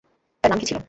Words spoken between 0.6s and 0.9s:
কি ছিলো?